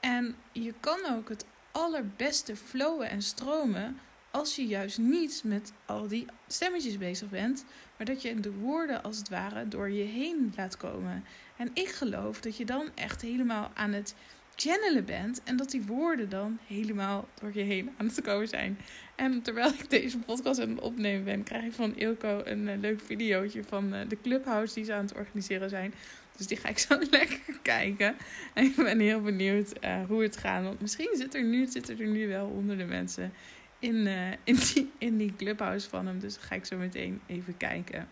En 0.01 0.37
je 0.53 0.75
kan 0.81 0.99
ook 1.11 1.29
het 1.29 1.45
allerbeste 1.73 2.57
flowen 2.57 3.11
en 3.11 3.23
stromen 3.23 3.99
als 4.31 4.57
je 4.57 4.67
juist 4.67 4.99
niet 4.99 5.41
met 5.45 5.73
al 5.87 6.09
die 6.09 6.27
stemmetjes 6.47 6.99
bezig 6.99 7.29
bent, 7.29 7.65
maar 7.97 8.07
dat 8.07 8.23
je 8.23 8.41
de 8.41 8.53
woorden 8.53 9.03
als 9.03 9.19
het 9.19 9.29
ware 9.29 9.69
door 9.69 9.91
je 9.91 10.05
heen 10.05 10.53
laat 10.57 10.77
komen. 10.77 11.25
En 11.57 11.71
ik 11.75 11.89
geloof 11.89 12.41
dat 12.41 12.57
je 12.57 12.65
dan 12.65 12.91
echt 12.95 13.23
helemaal 13.23 13.71
aan 13.75 13.93
het 13.93 14.15
channelen 14.57 15.05
bent 15.05 15.43
en 15.45 15.57
dat 15.57 15.71
die 15.71 15.83
woorden 15.83 16.29
dan 16.29 16.59
helemaal 16.67 17.29
door 17.41 17.51
je 17.55 17.63
heen 17.63 17.91
aan 17.97 18.07
het 18.07 18.21
komen 18.21 18.49
zijn. 18.49 18.79
En 19.15 19.43
terwijl 19.43 19.69
ik 19.79 19.91
deze 19.91 20.19
podcast 20.19 20.61
aan 20.61 20.69
het 20.69 20.81
opnemen 20.81 21.25
ben, 21.25 21.43
krijg 21.43 21.65
ik 21.65 21.73
van 21.73 21.97
Ilko 21.97 22.41
een 22.45 22.69
uh, 22.69 22.79
leuk 22.79 23.01
videootje 23.01 23.65
van 23.65 23.95
uh, 23.95 24.01
de 24.09 24.21
Clubhouse 24.23 24.75
die 24.75 24.85
ze 24.85 24.95
aan 24.95 25.05
het 25.05 25.15
organiseren 25.15 25.69
zijn. 25.69 25.95
Dus 26.37 26.47
die 26.47 26.57
ga 26.57 26.69
ik 26.69 26.79
zo 26.79 26.99
lekker 27.11 27.59
kijken. 27.63 28.17
En 28.55 28.65
ik 28.65 28.77
ben 28.77 29.01
heel 29.01 29.21
benieuwd 29.21 29.73
uh, 29.85 30.05
hoe 30.07 30.23
het 30.23 30.37
gaat. 30.37 30.65
Want 30.65 30.81
misschien 30.81 31.11
zit 31.13 31.35
er 31.35 31.45
nu, 31.45 31.67
zitten 31.67 31.99
er 31.99 32.07
nu 32.07 32.29
wel 32.29 32.47
honderden 32.47 32.89
mensen 32.89 33.33
in, 33.79 34.07
in, 34.45 34.57
die, 34.57 34.91
in 34.99 35.17
die 35.17 35.37
Clubhouse 35.37 35.89
van 35.89 36.07
hem. 36.07 36.19
Dus 36.19 36.37
ga 36.37 36.55
ik 36.55 36.65
zo 36.65 36.77
meteen 36.77 37.21
even 37.27 37.57
kijken. 37.57 38.09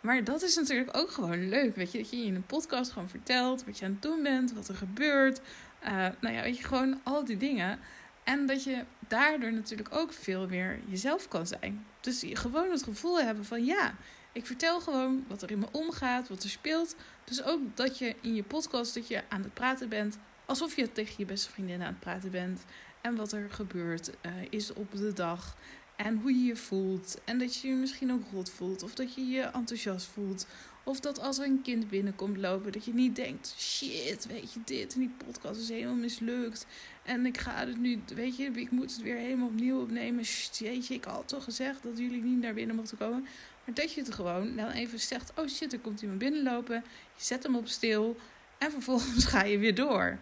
Maar 0.00 0.24
dat 0.24 0.42
is 0.42 0.56
natuurlijk 0.56 0.96
ook 0.96 1.10
gewoon 1.10 1.48
leuk. 1.48 1.76
Weet 1.76 1.92
je, 1.92 1.98
dat 1.98 2.10
je 2.10 2.16
in 2.16 2.34
een 2.34 2.46
podcast 2.46 2.92
gewoon 2.92 3.08
vertelt 3.08 3.64
wat 3.64 3.78
je 3.78 3.84
aan 3.84 3.90
het 3.90 4.02
doen 4.02 4.22
bent, 4.22 4.52
wat 4.52 4.68
er 4.68 4.74
gebeurt. 4.74 5.40
Uh, 5.84 6.06
nou 6.20 6.34
ja, 6.34 6.42
weet 6.42 6.56
je, 6.56 6.64
gewoon 6.64 7.00
al 7.02 7.24
die 7.24 7.36
dingen. 7.36 7.78
En 8.24 8.46
dat 8.46 8.64
je 8.64 8.84
daardoor 9.08 9.52
natuurlijk 9.52 9.88
ook 9.94 10.12
veel 10.12 10.48
meer 10.48 10.80
jezelf 10.86 11.28
kan 11.28 11.46
zijn. 11.46 11.86
Dus 12.00 12.24
gewoon 12.32 12.70
het 12.70 12.82
gevoel 12.82 13.20
hebben 13.20 13.44
van 13.44 13.64
ja, 13.64 13.94
ik 14.32 14.46
vertel 14.46 14.80
gewoon 14.80 15.24
wat 15.28 15.42
er 15.42 15.50
in 15.50 15.58
me 15.58 15.66
omgaat, 15.72 16.28
wat 16.28 16.42
er 16.42 16.50
speelt. 16.50 16.96
Dus 17.24 17.42
ook 17.42 17.60
dat 17.74 17.98
je 17.98 18.14
in 18.20 18.34
je 18.34 18.42
podcast 18.42 18.94
dat 18.94 19.08
je 19.08 19.22
aan 19.28 19.42
het 19.42 19.54
praten 19.54 19.88
bent, 19.88 20.18
alsof 20.44 20.76
je 20.76 20.92
tegen 20.92 21.14
je 21.16 21.24
beste 21.24 21.50
vriendin 21.50 21.80
aan 21.80 21.86
het 21.86 22.00
praten 22.00 22.30
bent. 22.30 22.64
En 23.00 23.16
wat 23.16 23.32
er 23.32 23.50
gebeurd 23.50 24.10
uh, 24.26 24.32
is 24.50 24.72
op 24.72 24.92
de 24.92 25.12
dag. 25.12 25.56
En 25.98 26.18
hoe 26.18 26.32
je 26.32 26.44
je 26.44 26.56
voelt. 26.56 27.20
En 27.24 27.38
dat 27.38 27.56
je 27.56 27.68
je 27.68 27.74
misschien 27.74 28.12
ook 28.12 28.22
rot 28.32 28.50
voelt. 28.50 28.82
Of 28.82 28.94
dat 28.94 29.14
je 29.14 29.26
je 29.26 29.40
enthousiast 29.40 30.06
voelt. 30.06 30.46
Of 30.84 31.00
dat 31.00 31.20
als 31.20 31.38
er 31.38 31.44
een 31.44 31.62
kind 31.62 31.88
binnenkomt 31.88 32.36
lopen, 32.36 32.72
dat 32.72 32.84
je 32.84 32.94
niet 32.94 33.16
denkt: 33.16 33.54
shit, 33.58 34.26
weet 34.26 34.52
je, 34.52 34.60
dit 34.64 34.94
en 34.94 35.00
die 35.00 35.14
podcast 35.24 35.60
is 35.60 35.68
helemaal 35.68 35.94
mislukt. 35.94 36.66
En 37.02 37.26
ik 37.26 37.38
ga 37.38 37.66
het 37.66 37.78
nu, 37.78 38.00
weet 38.14 38.36
je, 38.36 38.44
ik 38.44 38.70
moet 38.70 38.92
het 38.92 39.02
weer 39.02 39.16
helemaal 39.16 39.46
opnieuw 39.48 39.80
opnemen. 39.80 40.24
Shit, 40.24 40.86
je, 40.86 40.94
ik 40.94 41.04
had 41.04 41.28
toch 41.28 41.44
gezegd 41.44 41.82
dat 41.82 41.98
jullie 41.98 42.22
niet 42.22 42.40
naar 42.40 42.54
binnen 42.54 42.76
mochten 42.76 42.98
komen. 42.98 43.26
Maar 43.64 43.74
dat 43.74 43.92
je 43.92 44.00
het 44.00 44.14
gewoon 44.14 44.56
dan 44.56 44.70
even 44.70 45.00
zegt: 45.00 45.32
oh 45.36 45.48
shit, 45.48 45.72
er 45.72 45.78
komt 45.78 46.02
iemand 46.02 46.18
binnenlopen. 46.18 46.84
Je 47.16 47.24
zet 47.24 47.42
hem 47.42 47.56
op 47.56 47.68
stil. 47.68 48.16
En 48.58 48.70
vervolgens 48.70 49.24
ga 49.32 49.42
je 49.42 49.58
weer 49.58 49.74
door. 49.74 50.18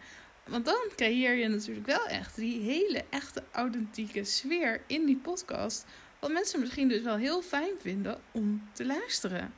Want 0.49 0.65
dan 0.65 0.89
creëer 0.97 1.35
je 1.35 1.49
natuurlijk 1.49 1.87
wel 1.87 2.07
echt 2.07 2.37
die 2.37 2.61
hele 2.61 3.05
echte 3.11 3.43
authentieke 3.53 4.25
sfeer 4.25 4.81
in 4.87 5.05
die 5.05 5.17
podcast. 5.17 5.85
Wat 6.19 6.33
mensen 6.33 6.61
misschien 6.61 6.89
dus 6.89 7.03
wel 7.03 7.17
heel 7.17 7.43
fijn 7.43 7.75
vinden 7.81 8.21
om 8.33 8.69
te 8.73 8.85
luisteren. 8.85 9.55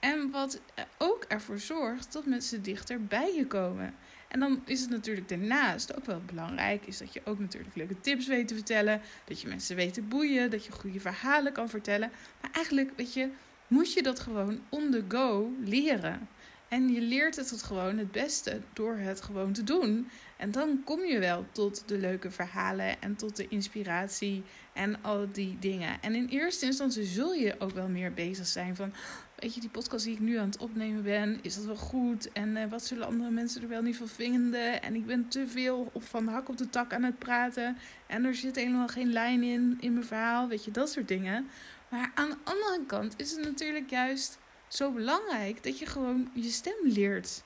En 0.00 0.30
wat 0.30 0.60
ook 0.98 1.24
ervoor 1.28 1.58
zorgt 1.58 2.12
dat 2.12 2.26
mensen 2.26 2.62
dichter 2.62 3.04
bij 3.04 3.34
je 3.34 3.46
komen. 3.46 3.94
En 4.28 4.40
dan 4.40 4.62
is 4.64 4.80
het 4.80 4.90
natuurlijk 4.90 5.28
daarnaast 5.28 5.96
ook 5.96 6.04
wel 6.04 6.20
belangrijk, 6.26 6.86
is 6.86 6.98
dat 6.98 7.12
je 7.12 7.20
ook 7.24 7.38
natuurlijk 7.38 7.76
leuke 7.76 8.00
tips 8.00 8.26
weet 8.26 8.48
te 8.48 8.54
vertellen. 8.54 9.00
Dat 9.24 9.40
je 9.40 9.48
mensen 9.48 9.76
weet 9.76 9.94
te 9.94 10.02
boeien, 10.02 10.50
dat 10.50 10.64
je 10.64 10.72
goede 10.72 11.00
verhalen 11.00 11.52
kan 11.52 11.68
vertellen. 11.68 12.10
Maar 12.40 12.50
eigenlijk, 12.52 12.92
weet 12.96 13.14
je, 13.14 13.28
moet 13.66 13.92
je 13.92 14.02
dat 14.02 14.20
gewoon 14.20 14.60
on 14.68 14.90
the 14.90 15.04
go 15.08 15.52
leren. 15.64 16.28
En 16.68 16.88
je 16.88 17.00
leert 17.00 17.36
het, 17.36 17.50
het 17.50 17.62
gewoon 17.62 17.98
het 17.98 18.12
beste 18.12 18.60
door 18.72 18.96
het 18.96 19.20
gewoon 19.20 19.52
te 19.52 19.64
doen. 19.64 20.10
En 20.36 20.50
dan 20.50 20.82
kom 20.84 21.04
je 21.04 21.18
wel 21.18 21.46
tot 21.52 21.88
de 21.88 21.98
leuke 21.98 22.30
verhalen 22.30 23.02
en 23.02 23.16
tot 23.16 23.36
de 23.36 23.48
inspiratie 23.48 24.42
en 24.72 25.02
al 25.02 25.26
die 25.32 25.58
dingen. 25.58 26.02
En 26.02 26.14
in 26.14 26.26
eerste 26.26 26.66
instantie 26.66 27.04
zul 27.04 27.32
je 27.32 27.54
ook 27.58 27.70
wel 27.70 27.88
meer 27.88 28.12
bezig 28.12 28.46
zijn 28.46 28.76
van, 28.76 28.92
weet 29.36 29.54
je, 29.54 29.60
die 29.60 29.70
podcast 29.70 30.04
die 30.04 30.14
ik 30.14 30.20
nu 30.20 30.36
aan 30.36 30.46
het 30.46 30.58
opnemen 30.58 31.02
ben, 31.02 31.38
is 31.42 31.54
dat 31.54 31.64
wel 31.64 31.76
goed? 31.76 32.32
En 32.32 32.56
uh, 32.56 32.64
wat 32.70 32.84
zullen 32.84 33.06
andere 33.06 33.30
mensen 33.30 33.62
er 33.62 33.68
wel 33.68 33.82
niet 33.82 33.96
van 33.96 34.08
vinden? 34.08 34.82
En 34.82 34.94
ik 34.94 35.06
ben 35.06 35.28
te 35.28 35.48
veel 35.48 35.90
op 35.92 36.04
van 36.04 36.26
hak 36.26 36.48
op 36.48 36.56
de 36.56 36.70
tak 36.70 36.92
aan 36.92 37.02
het 37.02 37.18
praten. 37.18 37.76
En 38.06 38.24
er 38.24 38.34
zit 38.34 38.56
helemaal 38.56 38.88
geen 38.88 39.12
lijn 39.12 39.42
in, 39.42 39.76
in 39.80 39.92
mijn 39.92 40.06
verhaal, 40.06 40.48
weet 40.48 40.64
je, 40.64 40.70
dat 40.70 40.90
soort 40.90 41.08
dingen. 41.08 41.48
Maar 41.88 42.10
aan 42.14 42.28
de 42.28 42.36
andere 42.44 42.86
kant 42.86 43.14
is 43.16 43.30
het 43.30 43.44
natuurlijk 43.44 43.90
juist 43.90 44.38
zo 44.68 44.90
belangrijk 44.90 45.62
dat 45.62 45.78
je 45.78 45.86
gewoon 45.86 46.30
je 46.32 46.50
stem 46.50 46.76
leert 46.82 47.42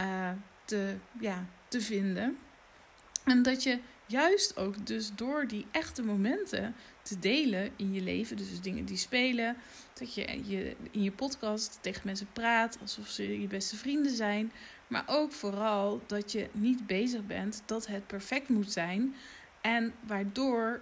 uh, 0.00 0.30
te, 0.64 0.94
ja, 1.20 1.46
te 1.68 1.80
vinden. 1.80 2.38
En 3.24 3.42
dat 3.42 3.62
je 3.62 3.78
juist 4.06 4.56
ook 4.56 4.86
dus 4.86 5.10
door 5.14 5.46
die 5.46 5.66
echte 5.70 6.02
momenten 6.02 6.74
te 7.02 7.18
delen 7.18 7.70
in 7.76 7.92
je 7.92 8.00
leven, 8.00 8.36
dus 8.36 8.60
dingen 8.60 8.84
die 8.84 8.96
spelen, 8.96 9.56
dat 9.92 10.14
je, 10.14 10.40
je 10.44 10.76
in 10.90 11.02
je 11.02 11.12
podcast 11.12 11.78
tegen 11.80 12.02
mensen 12.04 12.28
praat 12.32 12.78
alsof 12.80 13.08
ze 13.08 13.40
je 13.40 13.46
beste 13.46 13.76
vrienden 13.76 14.16
zijn, 14.16 14.52
maar 14.86 15.04
ook 15.06 15.32
vooral 15.32 16.00
dat 16.06 16.32
je 16.32 16.48
niet 16.52 16.86
bezig 16.86 17.26
bent 17.26 17.62
dat 17.66 17.86
het 17.86 18.06
perfect 18.06 18.48
moet 18.48 18.72
zijn 18.72 19.14
en 19.60 19.94
waardoor 20.06 20.80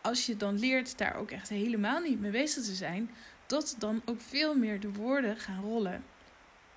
als 0.00 0.26
je 0.26 0.36
dan 0.36 0.58
leert 0.58 0.98
daar 0.98 1.16
ook 1.16 1.30
echt 1.30 1.48
helemaal 1.48 2.00
niet 2.00 2.20
mee 2.20 2.30
bezig 2.30 2.64
te 2.64 2.74
zijn, 2.74 3.10
dat 3.46 3.76
dan 3.78 4.02
ook 4.04 4.20
veel 4.20 4.54
meer 4.54 4.80
de 4.80 4.92
woorden 4.92 5.36
gaan 5.36 5.62
rollen. 5.62 6.04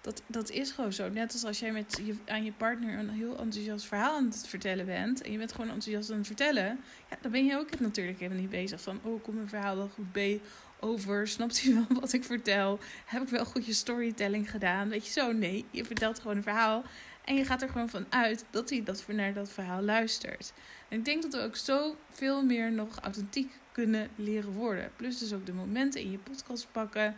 Dat, 0.01 0.21
dat 0.27 0.49
is 0.49 0.71
gewoon 0.71 0.93
zo. 0.93 1.09
Net 1.09 1.33
als 1.33 1.43
als 1.43 1.59
jij 1.59 1.71
met 1.71 2.01
je, 2.03 2.15
aan 2.25 2.43
je 2.43 2.51
partner 2.51 2.99
een 2.99 3.09
heel 3.09 3.37
enthousiast 3.37 3.85
verhaal 3.85 4.15
aan 4.15 4.25
het 4.25 4.47
vertellen 4.47 4.85
bent. 4.85 5.21
En 5.21 5.31
je 5.31 5.37
bent 5.37 5.51
gewoon 5.51 5.69
enthousiast 5.69 6.11
aan 6.11 6.17
het 6.17 6.27
vertellen. 6.27 6.79
Ja, 7.09 7.17
dan 7.21 7.31
ben 7.31 7.45
je 7.45 7.57
ook 7.57 7.79
natuurlijk 7.79 8.19
helemaal 8.19 8.41
niet 8.41 8.49
bezig 8.49 8.81
van... 8.81 8.99
Oh, 9.03 9.23
komt 9.23 9.35
mijn 9.35 9.49
verhaal 9.49 9.75
wel 9.75 9.89
goed 9.93 10.11
bij 10.11 10.41
over? 10.79 11.27
Snapt 11.27 11.63
u 11.63 11.73
wel 11.73 11.85
wat 12.01 12.13
ik 12.13 12.23
vertel? 12.23 12.79
Heb 13.05 13.21
ik 13.21 13.27
wel 13.27 13.45
goed 13.45 13.65
je 13.65 13.73
storytelling 13.73 14.51
gedaan? 14.51 14.89
Weet 14.89 15.05
je 15.05 15.11
zo? 15.11 15.31
Nee, 15.31 15.65
je 15.71 15.85
vertelt 15.85 16.19
gewoon 16.19 16.37
een 16.37 16.43
verhaal. 16.43 16.83
En 17.25 17.35
je 17.35 17.45
gaat 17.45 17.61
er 17.61 17.69
gewoon 17.69 17.89
van 17.89 18.05
uit 18.09 18.45
dat 18.49 18.69
hij 18.69 18.83
dat, 18.83 19.03
naar 19.07 19.33
dat 19.33 19.49
verhaal 19.51 19.81
luistert. 19.81 20.53
En 20.87 20.97
ik 20.97 21.05
denk 21.05 21.21
dat 21.21 21.33
we 21.33 21.39
ook 21.39 21.55
zo 21.55 21.95
veel 22.09 22.43
meer 22.43 22.71
nog 22.71 22.99
authentiek 22.99 23.59
kunnen 23.71 24.09
leren 24.15 24.51
worden. 24.51 24.91
Plus 24.95 25.17
dus 25.17 25.33
ook 25.33 25.45
de 25.45 25.53
momenten 25.53 26.01
in 26.01 26.11
je 26.11 26.17
podcast 26.17 26.67
pakken. 26.71 27.15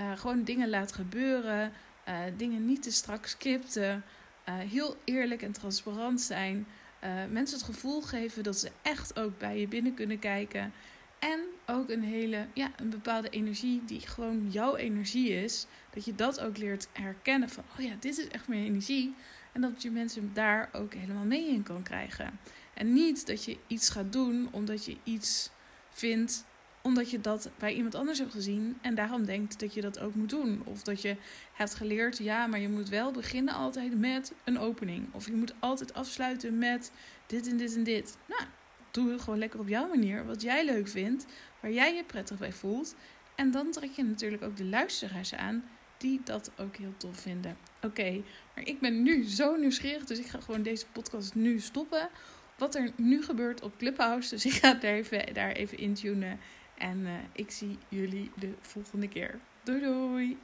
Uh, 0.00 0.18
gewoon 0.18 0.44
dingen 0.44 0.70
laten 0.70 0.94
gebeuren. 0.94 1.72
Uh, 2.10 2.16
dingen 2.36 2.66
niet 2.66 2.82
te 2.82 2.92
strak 2.92 3.26
scripten. 3.26 4.04
Uh, 4.48 4.54
heel 4.58 4.96
eerlijk 5.04 5.42
en 5.42 5.52
transparant 5.52 6.20
zijn. 6.20 6.66
mensen 7.30 7.56
het 7.56 7.66
gevoel 7.66 8.02
geven 8.02 8.42
dat 8.42 8.58
ze 8.58 8.70
echt 8.82 9.18
ook 9.18 9.38
bij 9.38 9.60
je 9.60 9.68
binnen 9.68 9.94
kunnen 9.94 10.18
kijken. 10.18 10.72
En 11.18 11.40
ook 11.66 11.90
een 11.90 12.02
hele, 12.02 12.46
ja, 12.54 12.70
een 12.76 12.90
bepaalde 12.90 13.28
energie 13.28 13.82
die 13.84 14.00
gewoon 14.00 14.50
jouw 14.50 14.76
energie 14.76 15.28
is. 15.28 15.66
Dat 15.90 16.04
je 16.04 16.14
dat 16.14 16.40
ook 16.40 16.56
leert 16.56 16.88
herkennen 16.92 17.48
van, 17.48 17.64
oh 17.78 17.84
ja, 17.84 17.94
dit 18.00 18.18
is 18.18 18.28
echt 18.28 18.48
mijn 18.48 18.64
energie. 18.64 19.14
En 19.52 19.60
dat 19.60 19.82
je 19.82 19.90
mensen 19.90 20.30
daar 20.32 20.68
ook 20.72 20.94
helemaal 20.94 21.24
mee 21.24 21.48
in 21.48 21.62
kan 21.62 21.82
krijgen. 21.82 22.38
En 22.74 22.92
niet 22.92 23.26
dat 23.26 23.44
je 23.44 23.58
iets 23.66 23.88
gaat 23.88 24.12
doen 24.12 24.48
omdat 24.50 24.84
je 24.84 24.96
iets 25.04 25.50
vindt 25.90 26.44
omdat 26.82 27.10
je 27.10 27.20
dat 27.20 27.50
bij 27.58 27.74
iemand 27.74 27.94
anders 27.94 28.18
hebt 28.18 28.32
gezien 28.32 28.78
en 28.80 28.94
daarom 28.94 29.24
denkt 29.24 29.60
dat 29.60 29.74
je 29.74 29.80
dat 29.80 29.98
ook 29.98 30.14
moet 30.14 30.30
doen. 30.30 30.62
Of 30.64 30.82
dat 30.82 31.02
je 31.02 31.16
hebt 31.52 31.74
geleerd, 31.74 32.18
ja, 32.18 32.46
maar 32.46 32.60
je 32.60 32.68
moet 32.68 32.88
wel 32.88 33.10
beginnen 33.12 33.54
altijd 33.54 33.98
met 33.98 34.32
een 34.44 34.58
opening. 34.58 35.08
Of 35.12 35.26
je 35.26 35.32
moet 35.32 35.54
altijd 35.58 35.94
afsluiten 35.94 36.58
met 36.58 36.92
dit 37.26 37.48
en 37.48 37.56
dit 37.56 37.76
en 37.76 37.84
dit. 37.84 38.16
Nou, 38.26 38.42
doe 38.90 39.10
het 39.10 39.20
gewoon 39.20 39.38
lekker 39.38 39.60
op 39.60 39.68
jouw 39.68 39.88
manier, 39.88 40.26
wat 40.26 40.42
jij 40.42 40.64
leuk 40.64 40.88
vindt, 40.88 41.26
waar 41.60 41.72
jij 41.72 41.94
je 41.94 42.04
prettig 42.04 42.38
bij 42.38 42.52
voelt. 42.52 42.94
En 43.34 43.50
dan 43.50 43.70
trek 43.70 43.90
je 43.90 44.04
natuurlijk 44.04 44.42
ook 44.42 44.56
de 44.56 44.64
luisteraars 44.64 45.34
aan 45.34 45.64
die 45.96 46.20
dat 46.24 46.50
ook 46.56 46.76
heel 46.76 46.94
tof 46.96 47.20
vinden. 47.20 47.56
Oké, 47.82 48.22
maar 48.54 48.66
ik 48.66 48.80
ben 48.80 49.02
nu 49.02 49.24
zo 49.24 49.56
nieuwsgierig, 49.56 50.04
dus 50.04 50.18
ik 50.18 50.26
ga 50.26 50.40
gewoon 50.40 50.62
deze 50.62 50.86
podcast 50.92 51.34
nu 51.34 51.58
stoppen 51.58 52.08
wat 52.60 52.74
er 52.74 52.90
nu 52.96 53.22
gebeurt 53.22 53.62
op 53.62 53.78
Clubhouse. 53.78 54.30
Dus 54.30 54.44
ik 54.44 54.52
ga 54.52 54.74
daar 54.74 54.92
even, 54.92 55.34
daar 55.34 55.52
even 55.52 55.78
intunen. 55.78 56.38
En 56.80 56.98
uh, 56.98 57.12
ik 57.32 57.50
zie 57.50 57.78
jullie 57.88 58.30
de 58.36 58.54
volgende 58.60 59.08
keer. 59.08 59.38
Doei 59.62 59.80
doei! 59.80 60.38